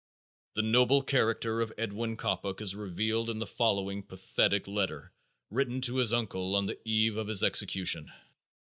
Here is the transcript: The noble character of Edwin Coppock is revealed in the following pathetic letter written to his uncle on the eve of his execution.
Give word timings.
The 0.55 0.63
noble 0.63 1.03
character 1.03 1.61
of 1.61 1.71
Edwin 1.77 2.17
Coppock 2.17 2.59
is 2.59 2.75
revealed 2.75 3.29
in 3.29 3.37
the 3.37 3.45
following 3.45 4.01
pathetic 4.01 4.67
letter 4.67 5.13
written 5.51 5.79
to 5.81 5.97
his 5.97 6.11
uncle 6.11 6.55
on 6.55 6.65
the 6.65 6.79
eve 6.89 7.17
of 7.17 7.27
his 7.27 7.43
execution. 7.43 8.11